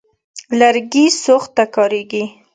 لرګي 0.59 1.05
سوخت 1.23 1.49
ته 1.57 1.63
کارېږي. 1.75 2.23